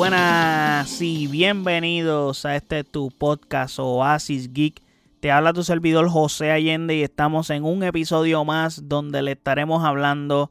Buenas 0.00 1.02
y 1.02 1.26
bienvenidos 1.26 2.46
a 2.46 2.56
este 2.56 2.84
tu 2.84 3.10
podcast 3.10 3.78
Oasis 3.78 4.50
Geek. 4.50 4.80
Te 5.20 5.30
habla 5.30 5.52
tu 5.52 5.62
servidor 5.62 6.08
José 6.08 6.50
Allende 6.50 6.96
y 6.96 7.02
estamos 7.02 7.50
en 7.50 7.64
un 7.64 7.82
episodio 7.82 8.42
más 8.46 8.88
donde 8.88 9.20
le 9.20 9.32
estaremos 9.32 9.84
hablando 9.84 10.50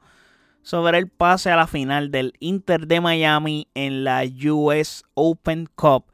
sobre 0.62 1.00
el 1.00 1.08
pase 1.08 1.50
a 1.50 1.56
la 1.56 1.66
final 1.66 2.12
del 2.12 2.34
Inter 2.40 2.86
de 2.86 3.02
Miami 3.02 3.68
en 3.74 4.04
la 4.04 4.22
US 4.24 5.04
Open 5.16 5.68
Cup, 5.74 6.06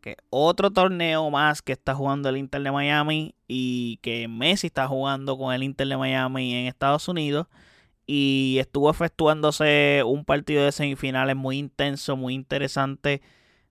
que 0.00 0.16
otro 0.30 0.70
torneo 0.70 1.28
más 1.30 1.62
que 1.62 1.72
está 1.72 1.96
jugando 1.96 2.28
el 2.28 2.36
Inter 2.36 2.62
de 2.62 2.70
Miami 2.70 3.34
y 3.48 3.96
que 4.02 4.28
Messi 4.28 4.68
está 4.68 4.86
jugando 4.86 5.36
con 5.36 5.52
el 5.52 5.64
Inter 5.64 5.88
de 5.88 5.96
Miami 5.96 6.54
en 6.54 6.66
Estados 6.68 7.08
Unidos 7.08 7.48
y 8.06 8.56
estuvo 8.60 8.90
efectuándose 8.90 10.02
un 10.04 10.24
partido 10.24 10.64
de 10.64 10.72
semifinales 10.72 11.36
muy 11.36 11.58
intenso, 11.58 12.16
muy 12.16 12.34
interesante, 12.34 13.22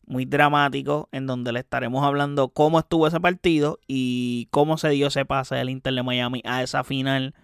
muy 0.06 0.26
dramático, 0.26 1.10
en 1.12 1.28
donde 1.28 1.52
le 1.52 1.60
estaremos 1.60 2.04
hablando 2.04 2.50
cómo 2.50 2.80
estuvo 2.80 3.08
ese 3.08 3.20
partido 3.20 3.80
y 3.88 4.48
cómo 4.52 4.78
se 4.78 4.90
dio 4.90 5.08
ese 5.08 5.26
pase 5.26 5.56
del 5.56 5.70
Inter 5.70 5.94
de 5.94 6.04
Miami 6.04 6.42
a 6.46 6.64
esa 6.64 6.84
final 6.84 7.36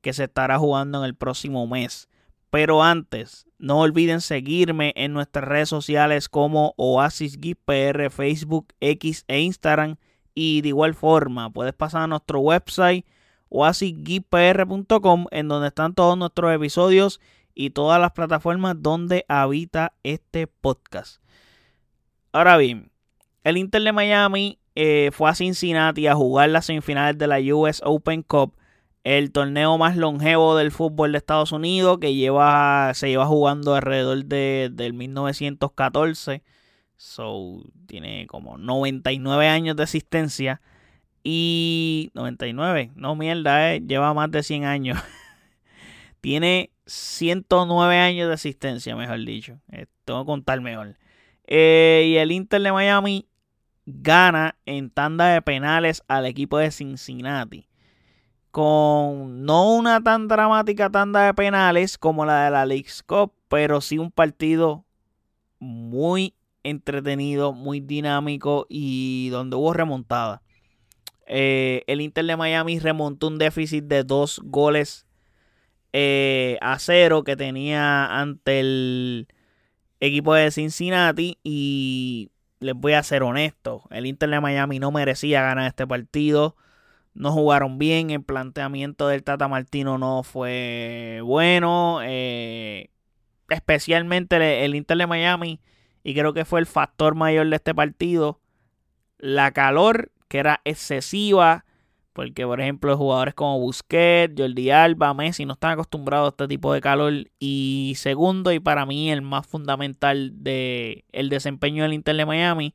que 0.00 0.12
se 0.12 0.24
estará 0.24 0.58
jugando 0.58 0.98
en 0.98 1.04
el 1.04 1.14
próximo 1.14 1.66
mes. 1.66 2.08
Pero 2.50 2.82
antes, 2.82 3.46
no 3.58 3.80
olviden 3.80 4.20
seguirme 4.20 4.92
en 4.96 5.12
nuestras 5.12 5.46
redes 5.46 5.68
sociales 5.68 6.28
como 6.28 6.74
Oasis 6.76 7.38
PR, 7.64 8.10
Facebook, 8.10 8.68
X 8.80 9.24
e 9.28 9.40
Instagram. 9.40 9.96
Y 10.34 10.60
de 10.60 10.68
igual 10.68 10.94
forma, 10.94 11.50
puedes 11.50 11.72
pasar 11.72 12.02
a 12.02 12.06
nuestro 12.06 12.40
website 12.40 13.04
oasisgpr.com 13.48 15.26
en 15.30 15.48
donde 15.48 15.68
están 15.68 15.94
todos 15.94 16.16
nuestros 16.18 16.54
episodios 16.54 17.20
y 17.54 17.70
todas 17.70 18.00
las 18.00 18.12
plataformas 18.12 18.76
donde 18.78 19.24
habita 19.28 19.94
este 20.02 20.46
podcast. 20.46 21.22
Ahora 22.32 22.56
bien, 22.58 22.90
el 23.44 23.56
Inter 23.56 23.82
de 23.82 23.92
Miami 23.92 24.58
eh, 24.74 25.10
fue 25.12 25.30
a 25.30 25.34
Cincinnati 25.34 26.06
a 26.06 26.14
jugar 26.14 26.50
las 26.50 26.66
semifinales 26.66 27.16
de 27.16 27.26
la 27.26 27.38
US 27.38 27.80
Open 27.82 28.22
Cup, 28.22 28.56
el 29.04 29.32
torneo 29.32 29.78
más 29.78 29.96
longevo 29.96 30.54
del 30.56 30.70
fútbol 30.70 31.12
de 31.12 31.18
Estados 31.18 31.52
Unidos 31.52 31.98
que 31.98 32.14
lleva, 32.14 32.92
se 32.92 33.08
lleva 33.08 33.24
jugando 33.24 33.74
alrededor 33.74 34.26
de, 34.26 34.68
del 34.72 34.92
1914. 34.92 36.42
So, 36.96 37.62
tiene 37.86 38.26
como 38.26 38.58
99 38.58 39.48
años 39.48 39.76
de 39.76 39.84
existencia. 39.84 40.60
Y 41.28 42.12
99, 42.14 42.92
no 42.94 43.16
mierda, 43.16 43.74
eh, 43.74 43.82
lleva 43.84 44.14
más 44.14 44.30
de 44.30 44.44
100 44.44 44.64
años. 44.64 44.96
Tiene 46.20 46.70
109 46.86 47.98
años 47.98 48.28
de 48.28 48.34
existencia, 48.34 48.94
mejor 48.94 49.18
dicho. 49.24 49.58
Eh, 49.72 49.86
tengo 50.04 50.22
que 50.22 50.26
contar 50.26 50.60
mejor. 50.60 50.96
Eh, 51.48 52.04
y 52.06 52.16
el 52.18 52.30
Inter 52.30 52.62
de 52.62 52.70
Miami 52.70 53.26
gana 53.86 54.56
en 54.66 54.88
tanda 54.88 55.26
de 55.26 55.42
penales 55.42 56.00
al 56.06 56.26
equipo 56.26 56.58
de 56.58 56.70
Cincinnati. 56.70 57.66
Con 58.52 59.44
no 59.44 59.74
una 59.74 60.00
tan 60.00 60.28
dramática 60.28 60.90
tanda 60.90 61.26
de 61.26 61.34
penales 61.34 61.98
como 61.98 62.24
la 62.24 62.44
de 62.44 62.50
la 62.52 62.66
League 62.66 62.86
Cup, 63.04 63.32
pero 63.48 63.80
sí 63.80 63.98
un 63.98 64.12
partido 64.12 64.84
muy 65.58 66.36
entretenido, 66.62 67.52
muy 67.52 67.80
dinámico 67.80 68.66
y 68.68 69.28
donde 69.30 69.56
hubo 69.56 69.72
remontada. 69.72 70.44
Eh, 71.26 71.82
el 71.86 72.00
Inter 72.00 72.24
de 72.24 72.36
Miami 72.36 72.78
remontó 72.78 73.28
un 73.28 73.38
déficit 73.38 73.84
de 73.84 74.04
dos 74.04 74.40
goles 74.44 75.06
eh, 75.92 76.58
a 76.60 76.78
cero 76.78 77.24
que 77.24 77.36
tenía 77.36 78.20
ante 78.20 78.60
el 78.60 79.28
equipo 80.00 80.34
de 80.34 80.50
Cincinnati. 80.50 81.38
Y 81.42 82.30
les 82.60 82.74
voy 82.74 82.92
a 82.92 83.02
ser 83.02 83.22
honesto: 83.22 83.84
el 83.90 84.06
Inter 84.06 84.30
de 84.30 84.40
Miami 84.40 84.78
no 84.78 84.92
merecía 84.92 85.42
ganar 85.42 85.66
este 85.66 85.86
partido. 85.86 86.56
No 87.14 87.32
jugaron 87.32 87.78
bien. 87.78 88.10
El 88.10 88.22
planteamiento 88.22 89.08
del 89.08 89.24
Tata 89.24 89.48
Martino 89.48 89.98
no 89.98 90.22
fue 90.22 91.20
bueno. 91.24 92.00
Eh, 92.02 92.90
especialmente 93.48 94.64
el 94.64 94.74
Inter 94.74 94.98
de 94.98 95.06
Miami. 95.06 95.60
Y 96.04 96.14
creo 96.14 96.34
que 96.34 96.44
fue 96.44 96.60
el 96.60 96.66
factor 96.66 97.14
mayor 97.14 97.48
de 97.48 97.56
este 97.56 97.74
partido. 97.74 98.40
La 99.18 99.52
calor 99.52 100.12
que 100.28 100.38
era 100.38 100.60
excesiva, 100.64 101.64
porque 102.12 102.46
por 102.46 102.60
ejemplo 102.60 102.96
jugadores 102.96 103.34
como 103.34 103.60
Busquets, 103.60 104.34
Jordi 104.36 104.70
Alba, 104.70 105.12
Messi 105.14 105.44
no 105.44 105.52
están 105.52 105.72
acostumbrados 105.72 106.28
a 106.28 106.30
este 106.30 106.48
tipo 106.48 106.72
de 106.72 106.80
calor. 106.80 107.12
Y 107.38 107.94
segundo, 107.96 108.52
y 108.52 108.60
para 108.60 108.86
mí 108.86 109.10
el 109.10 109.22
más 109.22 109.46
fundamental 109.46 110.32
de 110.42 111.04
el 111.12 111.28
desempeño 111.28 111.82
del 111.82 111.92
Inter 111.92 112.16
de 112.16 112.26
Miami, 112.26 112.74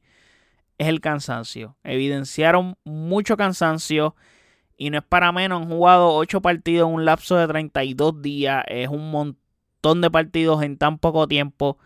es 0.78 0.88
el 0.88 1.00
cansancio. 1.01 1.78
Evidenciaron 1.84 2.75
mucho 2.84 3.38
cansancio. 3.38 4.16
Y 4.78 4.89
no 4.89 4.97
es 4.97 5.03
para 5.03 5.31
menos, 5.31 5.62
han 5.62 5.69
jugado 5.69 6.13
8 6.16 6.41
partidos 6.41 6.89
en 6.89 6.95
un 6.95 7.06
lapso 7.06 7.35
de 7.35 7.47
32 7.47 8.22
días. 8.22 8.63
Es 8.68 8.89
un 8.89 9.12
montón 9.12 10.01
de 10.01 10.09
partidos 10.09 10.63
en 10.63 10.78
tan 10.78 10.97
poco 10.97 11.28
tiempo. 11.28 11.78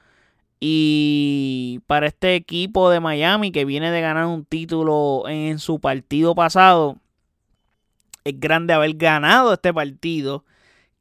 Y 0.68 1.82
para 1.86 2.08
este 2.08 2.34
equipo 2.34 2.90
de 2.90 3.00
Miami 3.00 3.52
que 3.52 3.66
viene 3.66 3.92
de 3.92 4.02
ganar 4.02 4.26
un 4.26 4.46
título 4.46 5.26
en 5.28 5.60
su 5.60 5.80
partido 5.80 6.34
pasado, 6.34 6.98
es 8.24 8.40
grande 8.40 8.74
haber 8.74 8.96
ganado 8.96 9.54
este 9.54 9.72
partido 9.72 10.44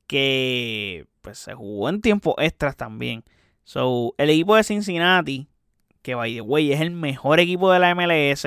que 0.06 1.06
pues 1.22 1.38
se 1.38 1.54
jugó 1.54 1.88
en 1.88 2.02
tiempo 2.02 2.34
extras 2.36 2.76
también. 2.76 3.24
So, 3.64 4.14
el 4.18 4.28
equipo 4.28 4.54
de 4.54 4.64
Cincinnati, 4.64 5.48
que 6.02 6.14
by 6.14 6.34
the 6.34 6.72
es 6.74 6.82
el 6.82 6.90
mejor 6.90 7.40
equipo 7.40 7.72
de 7.72 7.78
la 7.78 7.94
MLS, 7.94 8.46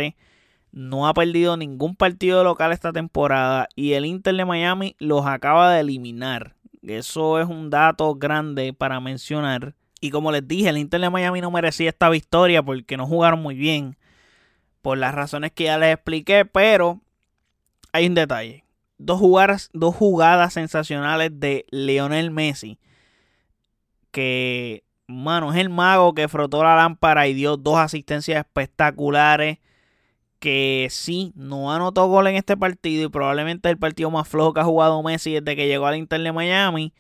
no 0.72 1.08
ha 1.08 1.16
perdido 1.16 1.58
ningún 1.58 1.96
partido 1.96 2.44
local 2.44 2.72
esta 2.72 2.94
temporada 2.94 3.70
y 3.76 3.94
el 3.94 4.06
Inter 4.06 4.36
de 4.36 4.46
Miami 4.46 4.96
los 5.00 5.26
acaba 5.26 5.74
de 5.74 5.80
eliminar. 5.80 6.54
Eso 6.84 7.40
es 7.40 7.48
un 7.48 7.72
dato 7.72 8.14
grande 8.14 8.72
para 8.72 9.00
mencionar 9.00 9.74
y 10.00 10.12
como 10.12 10.32
les 10.32 10.48
dije, 10.48 10.70
el 10.70 10.78
Inter 10.78 11.02
de 11.02 11.10
Miami 11.10 11.42
no 11.42 11.52
merecía 11.52 11.90
esta 11.90 12.10
victoria 12.10 12.62
porque 12.62 12.98
no 12.98 13.08
jugaron 13.08 13.42
muy 13.42 13.56
bien. 13.56 13.98
Por 14.82 14.98
las 14.98 15.14
razones 15.14 15.52
que 15.52 15.66
ya 15.66 15.78
les 15.78 15.96
expliqué. 15.96 16.46
Pero 16.46 17.02
hay 17.92 18.08
un 18.08 18.14
detalle. 18.14 18.64
Dos 19.00 19.20
jugadas, 19.20 19.70
dos 19.74 19.96
jugadas 19.96 20.54
sensacionales 20.54 21.32
de 21.40 21.66
Lionel 21.72 22.32
Messi. 22.32 22.80
Que, 24.12 24.84
mano, 25.08 25.52
es 25.52 25.60
el 25.60 25.70
mago 25.70 26.14
que 26.14 26.28
frotó 26.28 26.64
la 26.64 26.76
lámpara 26.76 27.28
y 27.28 27.34
dio 27.34 27.58
dos 27.58 27.78
asistencias 27.78 28.38
espectaculares. 28.38 29.58
Que 30.40 30.88
sí, 30.92 31.34
no 31.36 31.74
anotó 31.74 32.08
gol 32.08 32.28
en 32.28 32.36
este 32.36 32.56
partido. 32.56 33.06
Y 33.06 33.10
probablemente 33.10 33.70
el 33.70 33.80
partido 33.80 34.12
más 34.12 34.28
flojo 34.28 34.54
que 34.54 34.60
ha 34.60 34.64
jugado 34.64 35.02
Messi 35.02 35.34
desde 35.34 35.56
que 35.56 35.68
llegó 35.68 35.88
al 35.88 35.98
Inter 35.98 36.22
de 36.22 36.32
Miami 36.32 36.94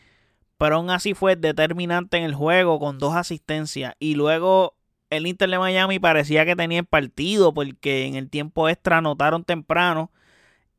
pero 0.57 0.77
aún 0.77 0.89
así 0.89 1.13
fue 1.13 1.35
determinante 1.35 2.17
en 2.17 2.23
el 2.23 2.35
juego 2.35 2.79
con 2.79 2.99
dos 2.99 3.15
asistencias. 3.15 3.95
Y 3.99 4.15
luego 4.15 4.75
el 5.09 5.27
Inter 5.27 5.49
de 5.49 5.59
Miami 5.59 5.99
parecía 5.99 6.45
que 6.45 6.55
tenía 6.55 6.79
el 6.79 6.85
partido 6.85 7.53
porque 7.53 8.05
en 8.05 8.15
el 8.15 8.29
tiempo 8.29 8.69
extra 8.69 8.97
anotaron 8.97 9.43
temprano 9.45 10.11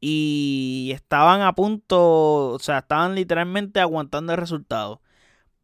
y 0.00 0.91
estaban 0.94 1.43
a 1.43 1.55
punto, 1.55 2.50
o 2.53 2.59
sea, 2.61 2.78
estaban 2.78 3.15
literalmente 3.15 3.81
aguantando 3.81 4.33
el 4.33 4.38
resultado. 4.38 5.03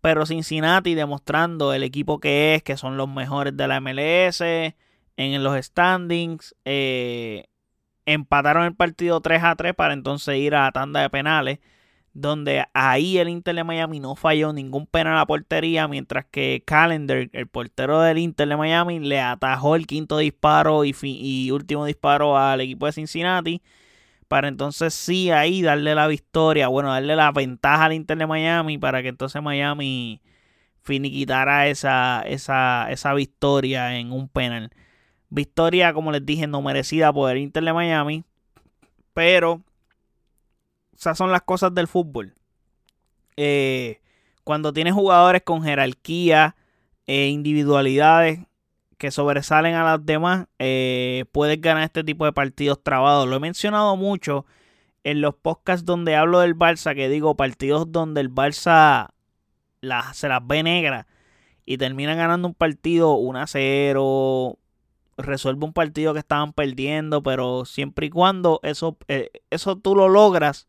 Pero 0.00 0.26
Cincinnati 0.26 0.94
demostrando 0.94 1.72
el 1.74 1.82
equipo 1.82 2.20
que 2.20 2.54
es, 2.56 2.62
que 2.62 2.76
son 2.76 2.96
los 2.96 3.08
mejores 3.08 3.56
de 3.56 3.68
la 3.68 3.80
MLS 3.80 4.40
en 4.42 5.44
los 5.44 5.64
standings. 5.64 6.54
Eh, 6.64 7.46
empataron 8.06 8.64
el 8.64 8.74
partido 8.76 9.20
3 9.20 9.42
a 9.44 9.56
3 9.56 9.74
para 9.74 9.94
entonces 9.94 10.36
ir 10.38 10.54
a 10.54 10.64
la 10.64 10.72
tanda 10.72 11.00
de 11.00 11.10
penales 11.10 11.60
donde 12.14 12.64
ahí 12.74 13.18
el 13.18 13.28
Inter 13.28 13.56
de 13.56 13.64
Miami 13.64 13.98
no 14.00 14.14
falló 14.14 14.52
ningún 14.52 14.86
penal 14.86 15.14
a 15.14 15.18
la 15.18 15.26
portería, 15.26 15.88
mientras 15.88 16.24
que 16.26 16.62
Calendar, 16.64 17.28
el 17.32 17.48
portero 17.48 18.00
del 18.00 18.18
Inter 18.18 18.48
de 18.48 18.56
Miami, 18.56 19.00
le 19.00 19.20
atajó 19.20 19.74
el 19.76 19.86
quinto 19.88 20.18
disparo 20.18 20.84
y, 20.84 20.94
y 21.02 21.50
último 21.50 21.84
disparo 21.84 22.38
al 22.38 22.60
equipo 22.60 22.86
de 22.86 22.92
Cincinnati, 22.92 23.62
para 24.28 24.48
entonces 24.48 24.94
sí 24.94 25.30
ahí 25.30 25.60
darle 25.62 25.94
la 25.94 26.06
victoria, 26.06 26.68
bueno, 26.68 26.90
darle 26.90 27.16
la 27.16 27.32
ventaja 27.32 27.86
al 27.86 27.92
Inter 27.94 28.16
de 28.16 28.26
Miami, 28.26 28.78
para 28.78 29.02
que 29.02 29.08
entonces 29.08 29.42
Miami 29.42 30.22
finiquitara 30.82 31.68
esa, 31.68 32.22
esa, 32.26 32.86
esa 32.90 33.14
victoria 33.14 33.98
en 33.98 34.12
un 34.12 34.28
penal. 34.28 34.70
Victoria, 35.30 35.92
como 35.92 36.12
les 36.12 36.24
dije, 36.24 36.46
no 36.46 36.62
merecida 36.62 37.12
por 37.12 37.32
el 37.32 37.38
Inter 37.38 37.64
de 37.64 37.72
Miami, 37.72 38.24
pero 39.14 39.62
esas 40.96 41.18
son 41.18 41.32
las 41.32 41.42
cosas 41.42 41.74
del 41.74 41.88
fútbol. 41.88 42.34
Eh, 43.36 44.00
cuando 44.44 44.72
tienes 44.72 44.94
jugadores 44.94 45.42
con 45.42 45.62
jerarquía 45.62 46.56
e 47.06 47.28
individualidades 47.28 48.40
que 48.98 49.10
sobresalen 49.10 49.74
a 49.74 49.84
las 49.84 50.04
demás, 50.06 50.46
eh, 50.58 51.24
puedes 51.32 51.60
ganar 51.60 51.84
este 51.84 52.04
tipo 52.04 52.24
de 52.24 52.32
partidos 52.32 52.82
trabados. 52.82 53.28
Lo 53.28 53.36
he 53.36 53.40
mencionado 53.40 53.96
mucho 53.96 54.46
en 55.02 55.20
los 55.20 55.34
podcasts 55.34 55.84
donde 55.84 56.16
hablo 56.16 56.40
del 56.40 56.56
Barça, 56.56 56.94
que 56.94 57.08
digo 57.08 57.36
partidos 57.36 57.90
donde 57.90 58.20
el 58.20 58.30
Barça 58.32 59.10
se 60.12 60.28
las 60.28 60.46
ve 60.46 60.62
negras. 60.62 61.06
y 61.66 61.78
termina 61.78 62.14
ganando 62.14 62.46
un 62.48 62.54
partido 62.54 63.14
1 63.14 63.38
a 63.40 63.46
0, 63.46 64.58
resuelve 65.16 65.64
un 65.64 65.72
partido 65.72 66.12
que 66.12 66.18
estaban 66.18 66.52
perdiendo, 66.52 67.22
pero 67.22 67.64
siempre 67.64 68.06
y 68.06 68.10
cuando 68.10 68.60
eso, 68.62 68.98
eh, 69.08 69.30
eso 69.48 69.76
tú 69.76 69.96
lo 69.96 70.10
logras 70.10 70.68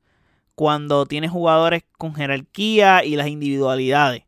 cuando 0.56 1.06
tienes 1.06 1.32
jugadores 1.32 1.84
con 1.98 2.16
jerarquía 2.16 3.04
y 3.04 3.16
las 3.16 3.28
individualidades 3.28 4.24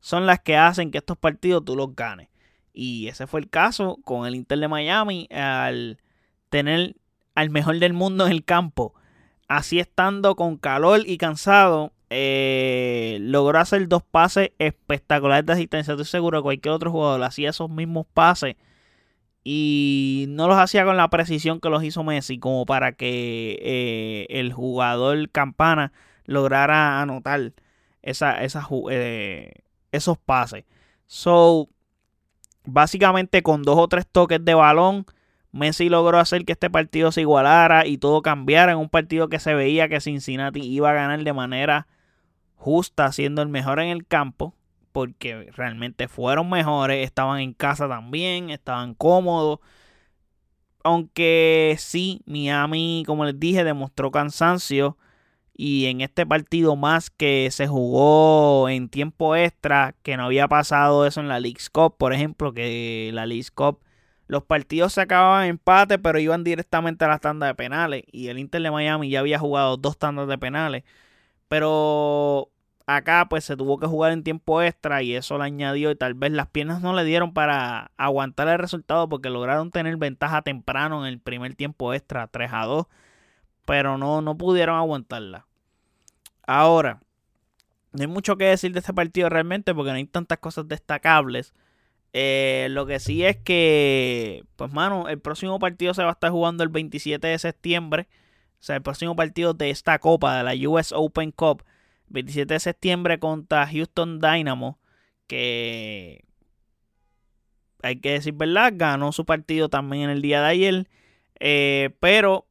son 0.00 0.26
las 0.26 0.40
que 0.40 0.56
hacen 0.56 0.90
que 0.90 0.98
estos 0.98 1.18
partidos 1.18 1.64
tú 1.64 1.76
los 1.76 1.94
ganes. 1.94 2.28
Y 2.72 3.08
ese 3.08 3.26
fue 3.26 3.40
el 3.40 3.50
caso 3.50 3.98
con 4.04 4.26
el 4.26 4.34
Inter 4.34 4.58
de 4.58 4.68
Miami 4.68 5.28
al 5.30 5.98
tener 6.48 6.96
al 7.34 7.50
mejor 7.50 7.78
del 7.78 7.92
mundo 7.92 8.26
en 8.26 8.32
el 8.32 8.44
campo. 8.44 8.94
Así 9.48 9.78
estando 9.80 10.36
con 10.36 10.56
calor 10.56 11.02
y 11.06 11.18
cansado, 11.18 11.92
eh, 12.10 13.18
logró 13.20 13.58
hacer 13.58 13.88
dos 13.88 14.02
pases 14.02 14.52
espectaculares 14.58 15.46
de 15.46 15.52
asistencia. 15.52 15.92
Estoy 15.92 16.06
seguro 16.06 16.38
que 16.38 16.44
cualquier 16.44 16.74
otro 16.74 16.90
jugador 16.90 17.22
hacía 17.24 17.50
esos 17.50 17.70
mismos 17.70 18.06
pases 18.12 18.56
y 19.50 20.26
no 20.28 20.46
los 20.46 20.58
hacía 20.58 20.84
con 20.84 20.98
la 20.98 21.08
precisión 21.08 21.58
que 21.58 21.70
los 21.70 21.82
hizo 21.82 22.04
Messi, 22.04 22.38
como 22.38 22.66
para 22.66 22.92
que 22.92 23.58
eh, 23.62 24.26
el 24.28 24.52
jugador 24.52 25.30
Campana 25.30 25.90
lograra 26.26 27.00
anotar 27.00 27.54
esa, 28.02 28.36
eh, 28.90 29.52
esos 29.90 30.18
pases. 30.18 30.64
So, 31.06 31.70
básicamente 32.66 33.42
con 33.42 33.62
dos 33.62 33.78
o 33.78 33.88
tres 33.88 34.06
toques 34.06 34.44
de 34.44 34.52
balón, 34.52 35.06
Messi 35.50 35.88
logró 35.88 36.18
hacer 36.18 36.44
que 36.44 36.52
este 36.52 36.68
partido 36.68 37.10
se 37.10 37.22
igualara 37.22 37.86
y 37.86 37.96
todo 37.96 38.20
cambiara 38.20 38.72
en 38.72 38.78
un 38.78 38.90
partido 38.90 39.30
que 39.30 39.38
se 39.38 39.54
veía 39.54 39.88
que 39.88 40.02
Cincinnati 40.02 40.60
iba 40.60 40.90
a 40.90 40.92
ganar 40.92 41.24
de 41.24 41.32
manera 41.32 41.86
justa, 42.56 43.12
siendo 43.12 43.40
el 43.40 43.48
mejor 43.48 43.80
en 43.80 43.88
el 43.88 44.06
campo, 44.06 44.52
porque 44.98 45.48
realmente 45.54 46.08
fueron 46.08 46.50
mejores, 46.50 47.04
estaban 47.06 47.38
en 47.38 47.52
casa 47.54 47.88
también, 47.88 48.50
estaban 48.50 48.94
cómodos. 48.94 49.60
Aunque 50.82 51.76
sí, 51.78 52.22
Miami, 52.26 53.04
como 53.06 53.24
les 53.24 53.38
dije, 53.38 53.62
demostró 53.62 54.10
cansancio. 54.10 54.98
Y 55.54 55.86
en 55.86 56.00
este 56.00 56.26
partido 56.26 56.74
más 56.74 57.10
que 57.10 57.48
se 57.52 57.68
jugó 57.68 58.68
en 58.68 58.88
tiempo 58.88 59.36
extra, 59.36 59.94
que 60.02 60.16
no 60.16 60.24
había 60.24 60.48
pasado 60.48 61.06
eso 61.06 61.20
en 61.20 61.28
la 61.28 61.38
League's 61.38 61.70
Cup, 61.70 61.96
por 61.96 62.12
ejemplo, 62.12 62.52
que 62.52 63.10
la 63.14 63.24
League's 63.26 63.52
Cup 63.52 63.80
los 64.26 64.42
partidos 64.42 64.94
se 64.94 65.02
acababan 65.02 65.44
en 65.44 65.50
empate, 65.50 65.98
pero 65.98 66.18
iban 66.18 66.42
directamente 66.44 67.04
a 67.04 67.08
las 67.08 67.20
tandas 67.20 67.50
de 67.50 67.54
penales. 67.54 68.02
Y 68.10 68.28
el 68.28 68.38
Inter 68.38 68.62
de 68.62 68.70
Miami 68.72 69.10
ya 69.10 69.20
había 69.20 69.38
jugado 69.38 69.76
dos 69.76 69.96
tandas 69.96 70.26
de 70.28 70.38
penales. 70.38 70.82
Pero 71.48 72.50
acá 72.88 73.26
pues 73.28 73.44
se 73.44 73.54
tuvo 73.54 73.78
que 73.78 73.86
jugar 73.86 74.12
en 74.12 74.24
tiempo 74.24 74.62
extra 74.62 75.02
y 75.02 75.14
eso 75.14 75.36
le 75.36 75.44
añadió 75.44 75.90
y 75.90 75.96
tal 75.96 76.14
vez 76.14 76.32
las 76.32 76.48
piernas 76.48 76.80
no 76.80 76.94
le 76.94 77.04
dieron 77.04 77.34
para 77.34 77.92
aguantar 77.98 78.48
el 78.48 78.58
resultado 78.58 79.10
porque 79.10 79.28
lograron 79.28 79.70
tener 79.70 79.98
ventaja 79.98 80.40
temprano 80.40 81.06
en 81.06 81.12
el 81.12 81.20
primer 81.20 81.54
tiempo 81.54 81.92
extra 81.92 82.28
3 82.28 82.50
a 82.50 82.64
2 82.64 82.86
pero 83.66 83.98
no, 83.98 84.22
no 84.22 84.38
pudieron 84.38 84.76
aguantarla. 84.76 85.46
Ahora, 86.46 87.02
no 87.92 88.00
hay 88.00 88.06
mucho 88.06 88.38
que 88.38 88.46
decir 88.46 88.72
de 88.72 88.78
este 88.78 88.94
partido 88.94 89.28
realmente 89.28 89.74
porque 89.74 89.90
no 89.90 89.96
hay 89.96 90.06
tantas 90.06 90.38
cosas 90.38 90.66
destacables. 90.66 91.52
Eh, 92.14 92.68
lo 92.70 92.86
que 92.86 93.00
sí 93.00 93.22
es 93.22 93.36
que, 93.36 94.44
pues 94.56 94.72
mano, 94.72 95.08
el 95.08 95.20
próximo 95.20 95.58
partido 95.58 95.92
se 95.92 96.02
va 96.02 96.08
a 96.08 96.12
estar 96.12 96.30
jugando 96.30 96.62
el 96.64 96.70
27 96.70 97.26
de 97.26 97.38
septiembre. 97.38 98.08
O 98.54 98.62
sea, 98.62 98.76
el 98.76 98.82
próximo 98.82 99.14
partido 99.14 99.52
de 99.52 99.68
esta 99.68 99.98
copa, 99.98 100.38
de 100.38 100.44
la 100.44 100.70
US 100.70 100.92
Open 100.92 101.30
Cup, 101.32 101.62
27 102.10 102.54
de 102.54 102.60
septiembre 102.60 103.18
contra 103.18 103.66
Houston 103.66 104.20
Dynamo, 104.20 104.78
que 105.26 106.24
hay 107.82 108.00
que 108.00 108.12
decir 108.12 108.34
verdad, 108.34 108.72
ganó 108.74 109.12
su 109.12 109.24
partido 109.24 109.68
también 109.68 110.04
en 110.04 110.10
el 110.10 110.22
día 110.22 110.40
de 110.42 110.48
ayer. 110.48 110.88
Eh, 111.40 111.90
pero 112.00 112.46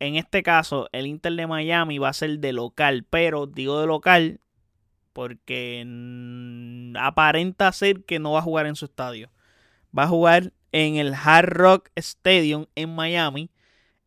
en 0.00 0.16
este 0.16 0.42
caso, 0.42 0.88
el 0.92 1.06
Inter 1.06 1.32
de 1.32 1.46
Miami 1.46 1.98
va 1.98 2.10
a 2.10 2.12
ser 2.12 2.38
de 2.38 2.52
local, 2.52 3.04
pero 3.08 3.46
digo 3.46 3.80
de 3.80 3.86
local 3.86 4.40
porque 5.12 5.84
aparenta 6.96 7.72
ser 7.72 8.04
que 8.04 8.20
no 8.20 8.32
va 8.32 8.38
a 8.38 8.42
jugar 8.42 8.66
en 8.66 8.76
su 8.76 8.84
estadio. 8.84 9.32
Va 9.96 10.04
a 10.04 10.08
jugar 10.08 10.52
en 10.70 10.94
el 10.94 11.12
Hard 11.12 11.48
Rock 11.48 11.90
Stadium 11.96 12.66
en 12.76 12.94
Miami, 12.94 13.50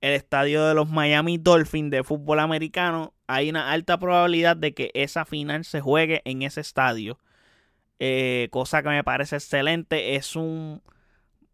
el 0.02 0.14
estadio 0.14 0.66
de 0.66 0.74
los 0.74 0.90
Miami 0.90 1.38
Dolphins 1.38 1.92
de 1.92 2.04
fútbol 2.04 2.40
americano. 2.40 3.14
Hay 3.28 3.50
una 3.50 3.72
alta 3.72 4.00
probabilidad 4.00 4.58
de 4.58 4.74
que 4.74 4.92
esa 4.96 5.26
final 5.26 5.64
se 5.64 5.80
juegue 5.80 6.22
en 6.26 6.42
ese 6.42 6.62
estadio. 6.62 7.20
Eh, 8.00 8.50
cosa 8.52 8.82
que 8.82 8.90
me 8.90 9.04
parece 9.04 9.36
excelente. 9.36 10.16
Es 10.16 10.36
un 10.36 10.82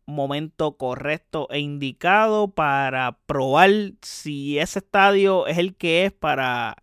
momento 0.05 0.77
correcto 0.77 1.47
e 1.51 1.59
indicado 1.59 2.49
para 2.49 3.19
probar 3.25 3.69
si 4.01 4.57
ese 4.57 4.79
estadio 4.79 5.45
es 5.47 5.57
el 5.57 5.75
que 5.75 6.05
es 6.05 6.13
para 6.13 6.77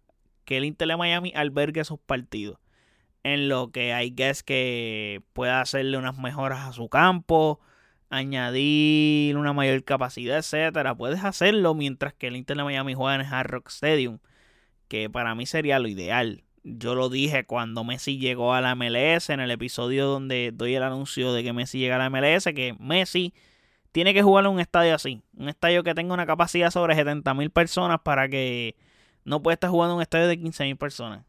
que 0.45 0.59
el 0.59 0.67
Inter 0.67 0.89
de 0.89 0.97
Miami 0.99 1.33
albergue 1.35 1.85
sus 1.85 1.99
partidos. 1.99 2.59
En 3.23 3.49
lo 3.49 3.73
que 3.73 3.95
hay 3.95 4.11
que 4.11 4.29
es 4.29 4.43
que 4.43 5.23
pueda 5.33 5.63
hacerle 5.63 5.97
unas 5.97 6.19
mejoras 6.19 6.69
a 6.69 6.73
su 6.75 6.91
campo, 6.91 7.61
añadir 8.17 9.37
una 9.37 9.53
mayor 9.53 9.85
capacidad, 9.85 10.39
etcétera. 10.39 10.95
Puedes 10.95 11.25
hacerlo 11.25 11.75
mientras 11.75 12.15
que 12.15 12.29
el 12.29 12.37
Inter 12.37 12.57
de 12.57 12.65
Miami 12.65 12.95
juega 12.95 13.17
en 13.17 13.21
el 13.23 13.33
Hard 13.33 13.51
Rock 13.51 13.69
Stadium, 13.69 14.19
que 14.89 15.11
para 15.11 15.35
mí 15.35 15.47
sería 15.47 15.79
lo 15.79 15.89
ideal. 15.89 16.45
Yo 16.63 16.95
lo 16.95 17.11
dije 17.11 17.45
cuando 17.45 17.85
Messi 17.85 18.19
llegó 18.19 18.55
a 18.55 18.61
la 18.61 18.75
MLS 18.75 19.29
en 19.31 19.41
el 19.41 19.51
episodio 19.51 20.07
donde 20.07 20.51
doy 20.55 20.75
el 20.75 20.83
anuncio 20.83 21.33
de 21.33 21.43
que 21.43 21.53
Messi 21.53 21.79
llega 21.79 21.97
a 21.97 21.99
la 21.99 22.11
MLS, 22.11 22.45
que 22.55 22.75
Messi 22.79 23.35
tiene 23.93 24.15
que 24.15 24.23
jugar 24.23 24.47
en 24.47 24.53
un 24.53 24.61
estadio 24.61 24.95
así, 24.95 25.23
un 25.37 25.49
estadio 25.49 25.85
que 25.85 25.95
tenga 25.95 26.15
una 26.15 26.27
capacidad 26.27 26.71
sobre 26.71 26.95
70 26.95 27.35
mil 27.35 27.51
personas 27.51 28.01
para 28.03 28.29
que 28.29 28.77
no 29.25 29.43
pueda 29.43 29.55
estar 29.55 29.71
jugando 29.71 29.95
en 29.95 29.97
un 29.99 30.03
estadio 30.03 30.27
de 30.27 30.39
15 30.39 30.65
mil 30.65 30.77
personas. 30.77 31.25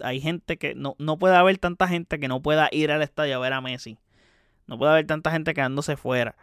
hay 0.00 0.20
gente 0.20 0.58
que 0.58 0.74
no, 0.74 0.96
no 0.98 1.18
puede 1.18 1.36
haber 1.36 1.58
tanta 1.58 1.88
gente 1.88 2.18
que 2.18 2.28
no 2.28 2.42
pueda 2.42 2.68
ir 2.72 2.90
al 2.90 3.02
estadio 3.02 3.36
a 3.36 3.38
ver 3.38 3.52
a 3.52 3.60
Messi. 3.60 3.98
No 4.70 4.78
puede 4.78 4.92
haber 4.92 5.06
tanta 5.06 5.30
gente 5.30 5.52
quedándose 5.52 5.98
fuera. 5.98 6.36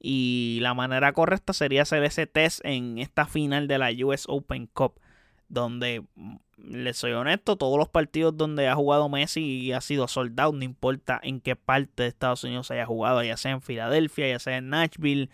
Y 0.00 0.58
la 0.62 0.74
manera 0.74 1.12
correcta 1.12 1.52
sería 1.52 1.82
hacer 1.82 2.02
ese 2.02 2.26
test 2.26 2.60
en 2.64 2.98
esta 2.98 3.26
final 3.26 3.68
de 3.68 3.78
la 3.78 3.90
US 4.04 4.24
Open 4.26 4.66
Cup 4.66 5.00
donde 5.48 6.04
mm, 6.14 6.36
les 6.58 6.96
soy 6.96 7.12
honesto, 7.12 7.56
todos 7.56 7.78
los 7.78 7.88
partidos 7.88 8.36
donde 8.36 8.68
ha 8.68 8.74
jugado 8.74 9.08
Messi 9.08 9.72
ha 9.72 9.80
sido 9.80 10.08
soldado, 10.08 10.52
no 10.52 10.64
importa 10.64 11.20
en 11.22 11.40
qué 11.40 11.56
parte 11.56 12.02
de 12.02 12.08
Estados 12.08 12.44
Unidos 12.44 12.70
haya 12.70 12.86
jugado, 12.86 13.22
ya 13.22 13.36
sea 13.36 13.52
en 13.52 13.62
Filadelfia, 13.62 14.28
ya 14.28 14.38
sea 14.38 14.56
en 14.58 14.70
Nashville, 14.70 15.30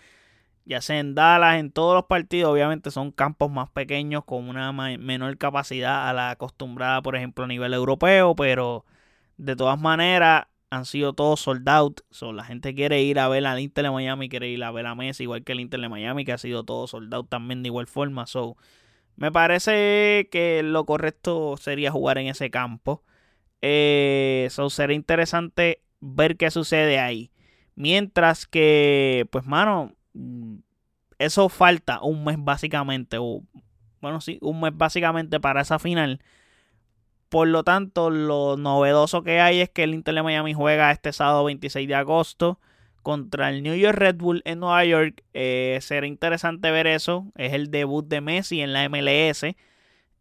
ya 0.65 0.81
sea 0.81 0.99
en 0.99 1.15
Dallas, 1.15 1.59
en 1.59 1.71
todos 1.71 1.95
los 1.95 2.05
partidos, 2.05 2.53
obviamente 2.53 2.91
son 2.91 3.11
campos 3.11 3.51
más 3.51 3.71
pequeños 3.71 4.25
con 4.25 4.49
una 4.49 4.73
menor 4.73 5.37
capacidad 5.39 6.09
a 6.09 6.13
la 6.13 6.31
acostumbrada, 6.31 7.03
por 7.03 7.17
ejemplo, 7.17 7.45
a 7.45 7.49
nivel 7.49 7.75
europeo, 7.75 8.35
pero 8.37 8.85
de 9.37 9.57
todas 9.57 9.81
maneras 9.81 10.47
han 10.75 10.85
sido 10.87 11.13
todos 11.13 11.41
sold 11.41 11.69
out. 11.69 12.01
la 12.33 12.45
gente 12.45 12.75
quiere 12.75 13.03
ir 13.03 13.19
a 13.19 13.29
ver 13.29 13.47
al 13.47 13.61
Inter 13.61 13.85
de 13.85 13.91
Miami, 13.91 14.29
quiere 14.29 14.49
ir 14.49 14.63
a 14.65 14.71
ver 14.71 14.87
a 14.87 14.95
Messi, 14.95 15.25
igual 15.25 15.45
que 15.45 15.53
el 15.53 15.61
Inter 15.61 15.81
de 15.81 15.89
Miami, 15.89 16.25
que 16.25 16.33
ha 16.33 16.39
sido 16.39 16.65
todo 16.65 16.87
sold 16.87 17.13
out 17.15 17.29
también 17.29 17.63
de 17.63 17.69
igual 17.69 17.87
forma. 17.87 18.27
So, 18.27 18.57
me 19.17 19.31
parece 19.33 20.29
que 20.31 20.63
lo 20.63 20.85
correcto 20.87 21.57
sería 21.57 21.91
jugar 21.93 22.19
en 22.19 22.27
ese 22.27 22.51
campo. 22.51 23.03
Eh, 23.63 24.45
eso 24.47 24.69
será 24.71 24.93
interesante 24.93 25.83
ver 26.01 26.37
qué 26.37 26.51
sucede 26.51 26.99
ahí. 26.99 27.31
Mientras 27.77 28.47
que, 28.47 29.27
pues, 29.31 29.47
mano, 29.47 29.95
eso 31.19 31.49
falta 31.49 32.03
un 32.03 32.25
mes 32.25 32.37
básicamente. 32.39 33.17
O, 33.21 33.43
bueno, 34.01 34.21
sí, 34.21 34.39
un 34.43 34.61
mes 34.61 34.77
básicamente 34.77 35.41
para 35.41 35.63
esa 35.63 35.79
final. 35.79 36.21
Por 37.35 37.49
lo 37.49 37.65
tanto, 37.65 38.11
lo 38.11 38.57
novedoso 38.57 39.25
que 39.25 39.41
hay 39.41 39.61
es 39.61 39.69
que 39.69 39.83
el 39.83 39.93
Inter 39.93 40.15
de 40.15 40.23
Miami 40.23 40.55
juega 40.55 40.93
este 40.93 41.13
sábado 41.13 41.43
26 41.43 41.89
de 41.89 41.97
agosto 41.97 42.61
contra 43.03 43.51
el 43.51 43.65
New 43.65 43.75
York 43.75 43.99
Red 43.99 44.19
Bull 44.19 44.41
en 44.45 44.61
Nueva 44.61 44.85
York. 44.85 45.25
Eh, 45.33 45.81
será 45.81 46.07
interesante 46.07 46.71
ver 46.71 46.87
eso. 46.87 47.27
Es 47.35 47.53
el 47.53 47.73
debut 47.73 48.07
de 48.07 48.21
Messi 48.21 48.61
en 48.61 48.73
la 48.73 48.89
MLS. 48.89 49.57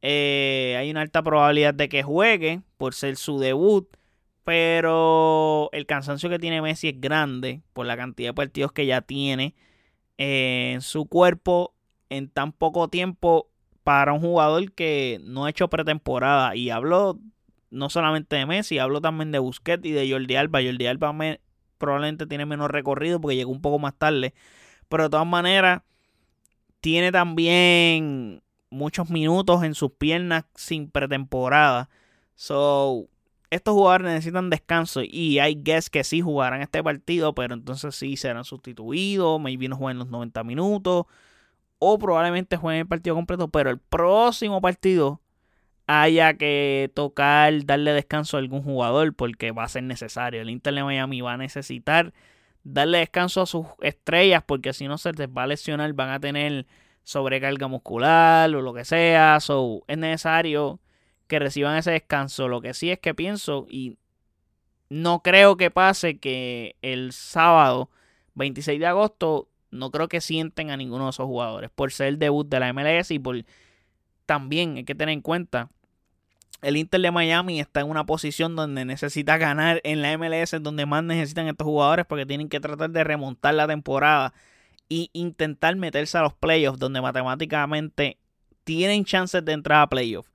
Eh, 0.02 0.76
hay 0.76 0.90
una 0.90 1.02
alta 1.02 1.22
probabilidad 1.22 1.76
de 1.76 1.88
que 1.88 2.02
juegue 2.02 2.62
por 2.80 2.96
ser 2.96 3.16
su 3.16 3.38
debut. 3.38 3.88
Pero 4.44 5.70
el 5.72 5.86
cansancio 5.86 6.32
que 6.32 6.40
tiene 6.40 6.64
Messi 6.64 6.88
es 6.90 7.00
grande 7.00 7.62
por 7.74 7.86
la 7.86 7.96
cantidad 7.96 8.30
de 8.30 8.34
partidos 8.34 8.72
que 8.72 8.88
ya 8.88 9.02
tiene 9.02 9.54
en 10.18 10.82
su 10.82 11.06
cuerpo 11.06 11.76
en 12.10 12.28
tan 12.28 12.54
poco 12.54 12.88
tiempo 12.88 13.52
para 13.84 14.14
un 14.14 14.22
jugador 14.22 14.72
que 14.74 15.20
no 15.24 15.46
ha 15.46 15.50
hecho 15.50 15.70
pretemporada. 15.70 16.56
Y 16.56 16.70
hablo 16.70 17.20
no 17.70 17.90
solamente 17.90 18.36
de 18.36 18.46
Messi, 18.46 18.80
hablo 18.80 19.02
también 19.02 19.32
de 19.32 19.40
Busquets 19.40 19.86
y 19.86 19.92
de 19.92 20.10
Jordi 20.10 20.36
Alba. 20.36 20.62
Jordi 20.64 20.88
Alba 20.88 21.14
me, 21.14 21.42
probablemente 21.78 22.26
tiene 22.28 22.46
menos 22.46 22.72
recorrido 22.72 23.20
porque 23.20 23.36
llegó 23.36 23.52
un 23.52 23.62
poco 23.62 23.80
más 23.80 23.96
tarde. 23.98 24.34
Pero 24.90 25.04
de 25.04 25.10
todas 25.10 25.28
maneras, 25.28 25.82
tiene 26.82 27.12
también 27.12 28.42
muchos 28.70 29.10
minutos 29.10 29.64
en 29.64 29.76
sus 29.76 29.92
piernas 29.92 30.46
sin 30.56 30.90
pretemporada. 30.90 31.90
So, 32.36 33.08
estos 33.50 33.74
jugadores 33.74 34.08
necesitan 34.08 34.50
descanso 34.50 35.02
y 35.04 35.40
hay 35.40 35.56
guess 35.56 35.90
que 35.90 36.04
sí 36.04 36.22
jugarán 36.22 36.62
este 36.62 36.84
partido, 36.84 37.36
pero 37.36 37.54
entonces 37.54 37.96
sí 37.96 38.18
serán 38.18 38.44
sustituidos, 38.46 39.40
maybe 39.40 39.68
no 39.68 39.78
jueguen 39.78 40.00
los 40.00 40.08
90 40.10 40.44
minutos 40.44 41.06
o 41.84 42.00
probablemente 42.00 42.58
jueguen 42.58 42.82
el 42.82 42.88
partido 42.88 43.16
completo, 43.16 43.50
pero 43.50 43.70
el 43.70 43.78
próximo 43.78 44.62
partido 44.62 45.22
haya 45.86 46.36
que 46.36 46.90
tocar, 46.96 47.66
darle 47.66 47.92
descanso 47.92 48.38
a 48.38 48.40
algún 48.40 48.64
jugador 48.64 49.14
porque 49.14 49.52
va 49.52 49.66
a 49.66 49.68
ser 49.68 49.84
necesario. 49.84 50.42
El 50.42 50.50
Inter 50.50 50.74
de 50.74 50.84
Miami 50.84 51.22
va 51.22 51.34
a 51.34 51.38
necesitar 51.38 52.14
darle 52.64 53.00
descanso 53.00 53.42
a 53.42 53.46
sus 53.46 53.68
estrellas 53.82 54.44
porque 54.46 54.72
si 54.72 54.88
no 54.88 54.98
se 54.98 55.12
les 55.12 55.28
va 55.28 55.44
a 55.44 55.48
lesionar, 55.48 55.92
van 55.94 56.10
a 56.10 56.20
tener 56.20 56.66
sobrecarga 57.04 57.68
muscular 57.68 58.54
o 58.56 58.62
lo 58.62 58.74
que 58.74 58.86
sea. 58.86 59.40
So, 59.42 59.84
es 59.88 59.98
necesario 59.98 60.80
que 61.28 61.40
reciban 61.40 61.76
ese 61.78 61.92
descanso. 61.92 62.48
Lo 62.48 62.62
que 62.62 62.74
sí 62.74 62.92
es 62.92 63.00
que 63.00 63.14
pienso 63.14 63.66
y 63.70 63.98
no 64.90 65.22
creo 65.22 65.58
que 65.58 65.70
pase 65.70 66.20
que 66.20 66.78
el 66.82 67.12
sábado 67.12 67.90
26 68.36 68.80
de 68.80 68.86
agosto 68.86 69.50
no 69.74 69.92
creo 69.92 70.08
que 70.08 70.22
sienten 70.22 70.70
a 70.72 70.78
ninguno 70.78 71.06
de 71.06 71.10
esos 71.12 71.26
jugadores 71.26 71.70
por 71.70 71.92
ser 71.92 72.08
el 72.08 72.20
debut 72.20 72.48
de 72.48 72.60
la 72.60 72.72
MLS 72.74 73.12
y 73.12 73.20
por 73.20 73.44
también 74.26 74.78
hay 74.78 74.84
que 74.86 74.96
tener 74.96 75.14
en 75.14 75.22
cuenta 75.22 75.70
el 76.64 76.78
Inter 76.78 77.02
de 77.02 77.12
Miami 77.12 77.60
está 77.60 77.82
en 77.82 77.90
una 77.90 78.06
posición 78.06 78.56
donde 78.56 78.86
necesita 78.86 79.38
ganar 79.38 79.82
en 79.84 80.02
la 80.02 80.18
MLS, 80.18 80.56
donde 80.62 80.86
más 80.86 81.04
necesitan 81.04 81.48
estos 81.48 81.66
jugadores 81.66 82.06
porque 82.06 82.26
tienen 82.26 82.48
que 82.48 82.62
tratar 82.62 82.90
de 82.90 83.04
remontar 83.04 83.54
la 83.54 83.68
temporada 83.68 84.34
y 84.88 85.10
intentar 85.12 85.76
meterse 85.76 86.18
a 86.18 86.22
los 86.22 86.34
playoffs, 86.34 86.80
donde 86.80 87.02
matemáticamente 87.02 88.18
tienen 88.64 89.04
chances 89.04 89.44
de 89.44 89.52
entrar 89.52 89.82
a 89.82 89.90
playoffs, 89.90 90.32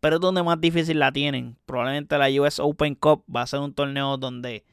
pero 0.00 0.16
es 0.16 0.20
donde 0.20 0.42
más 0.42 0.60
difícil 0.60 0.98
la 0.98 1.12
tienen. 1.12 1.56
Probablemente 1.64 2.18
la 2.18 2.28
US 2.42 2.58
Open 2.58 2.96
Cup 2.96 3.24
va 3.34 3.42
a 3.42 3.46
ser 3.46 3.60
un 3.60 3.72
torneo 3.72 4.16
donde 4.16 4.64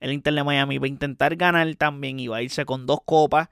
el 0.00 0.12
Inter 0.12 0.32
de 0.32 0.44
Miami 0.44 0.78
va 0.78 0.86
a 0.86 0.88
intentar 0.88 1.36
ganar 1.36 1.74
también 1.76 2.18
y 2.18 2.28
va 2.28 2.38
a 2.38 2.42
irse 2.42 2.64
con 2.64 2.86
dos 2.86 3.00
copas. 3.04 3.50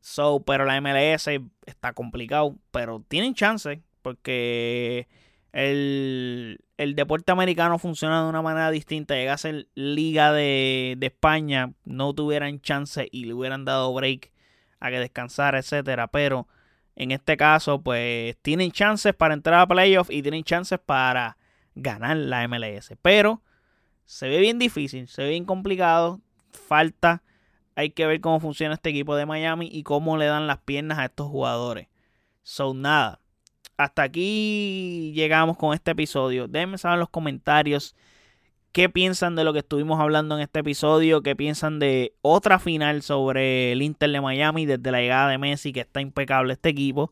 So, 0.00 0.40
pero 0.40 0.64
la 0.64 0.80
MLS 0.80 1.28
está 1.66 1.92
complicado, 1.92 2.56
pero 2.70 3.04
tienen 3.06 3.34
chances 3.34 3.80
porque 4.02 5.08
el, 5.52 6.58
deporte 6.76 7.32
americano 7.32 7.78
funciona 7.78 8.22
de 8.22 8.28
una 8.28 8.42
manera 8.42 8.70
distinta. 8.70 9.14
Llega 9.14 9.34
a 9.34 9.38
ser 9.38 9.68
liga 9.74 10.32
de, 10.32 10.96
España, 11.00 11.72
no 11.84 12.14
tuvieran 12.14 12.60
chance 12.60 13.08
y 13.10 13.24
le 13.24 13.34
hubieran 13.34 13.64
dado 13.64 13.92
break 13.92 14.32
a 14.80 14.90
que 14.90 14.98
descansara, 14.98 15.58
etcétera. 15.58 16.08
Pero 16.08 16.48
en 16.96 17.10
este 17.10 17.36
caso, 17.36 17.82
pues 17.82 18.36
tienen 18.42 18.72
chances 18.72 19.14
para 19.14 19.34
entrar 19.34 19.60
a 19.60 19.66
playoffs 19.66 20.10
y 20.10 20.22
tienen 20.22 20.44
chances 20.44 20.78
para 20.78 21.36
ganar 21.74 22.16
la 22.16 22.46
MLS. 22.48 22.94
Pero 23.02 23.42
se 24.04 24.28
ve 24.28 24.38
bien 24.38 24.58
difícil, 24.58 25.08
se 25.08 25.22
ve 25.22 25.30
bien 25.30 25.44
complicado. 25.44 26.20
Falta, 26.52 27.22
hay 27.80 27.90
que 27.90 28.06
ver 28.06 28.20
cómo 28.20 28.40
funciona 28.40 28.74
este 28.74 28.90
equipo 28.90 29.16
de 29.16 29.26
Miami 29.26 29.68
y 29.72 29.82
cómo 29.82 30.16
le 30.16 30.26
dan 30.26 30.46
las 30.46 30.58
piernas 30.58 30.98
a 30.98 31.06
estos 31.06 31.28
jugadores. 31.28 31.88
Son 32.42 32.82
nada 32.82 33.20
hasta 33.80 34.02
aquí 34.02 35.12
llegamos 35.14 35.56
con 35.56 35.72
este 35.72 35.92
episodio. 35.92 36.48
Déjenme 36.48 36.76
saber 36.76 36.96
en 36.96 37.00
los 37.00 37.08
comentarios 37.08 37.96
qué 38.72 38.88
piensan 38.88 39.36
de 39.36 39.44
lo 39.44 39.52
que 39.52 39.60
estuvimos 39.60 39.98
hablando 40.00 40.36
en 40.36 40.42
este 40.42 40.60
episodio, 40.60 41.22
qué 41.22 41.34
piensan 41.34 41.78
de 41.78 42.12
otra 42.20 42.58
final 42.58 43.02
sobre 43.02 43.72
el 43.72 43.82
Inter 43.82 44.10
de 44.10 44.20
Miami 44.20 44.66
desde 44.66 44.90
la 44.90 45.00
llegada 45.00 45.30
de 45.30 45.38
Messi, 45.38 45.72
que 45.72 45.80
está 45.80 46.02
impecable 46.02 46.52
este 46.52 46.68
equipo. 46.68 47.10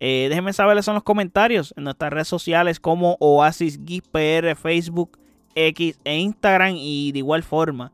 Eh, 0.00 0.26
déjenme 0.28 0.52
saber 0.52 0.78
en 0.86 0.94
los 0.94 1.02
comentarios 1.02 1.72
en 1.76 1.84
nuestras 1.84 2.12
redes 2.12 2.28
sociales 2.28 2.78
como 2.78 3.16
Oasis 3.20 3.78
PR, 4.10 4.54
Facebook, 4.54 5.18
X 5.54 5.98
e 6.04 6.18
Instagram 6.18 6.74
y 6.76 7.12
de 7.12 7.20
igual 7.20 7.42
forma 7.42 7.92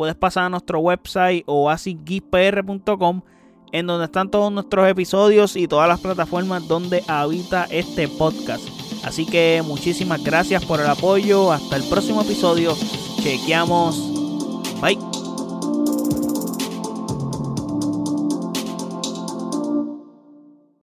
puedes 0.00 0.16
pasar 0.16 0.44
a 0.44 0.48
nuestro 0.48 0.78
website 0.78 1.44
oasisguipr.com 1.44 3.20
en 3.70 3.86
donde 3.86 4.06
están 4.06 4.30
todos 4.30 4.50
nuestros 4.50 4.88
episodios 4.88 5.56
y 5.56 5.68
todas 5.68 5.90
las 5.90 6.00
plataformas 6.00 6.66
donde 6.66 7.04
habita 7.06 7.66
este 7.70 8.08
podcast. 8.08 8.66
Así 9.04 9.26
que 9.26 9.62
muchísimas 9.62 10.24
gracias 10.24 10.64
por 10.64 10.80
el 10.80 10.86
apoyo. 10.86 11.52
Hasta 11.52 11.76
el 11.76 11.82
próximo 11.82 12.22
episodio. 12.22 12.74
Chequeamos. 13.22 14.80
Bye. 14.80 15.09